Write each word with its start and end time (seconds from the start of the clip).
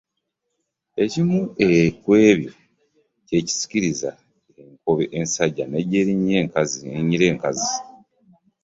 Ekimu 1.03 1.37
ku 2.01 2.09
ebyo 2.29 2.51
kye 3.27 3.39
kisikiriza 3.47 4.11
enkobe 4.61 5.03
ensajja 5.19 5.63
n’ejja 5.67 6.01
n’erinnyira 6.03 7.25
enkazi. 7.31 7.73